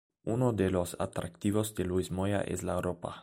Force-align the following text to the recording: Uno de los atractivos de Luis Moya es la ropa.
Uno 0.25 0.51
de 0.51 0.71
los 0.71 0.97
atractivos 0.99 1.75
de 1.75 1.83
Luis 1.85 2.09
Moya 2.09 2.41
es 2.41 2.63
la 2.63 2.81
ropa. 2.81 3.17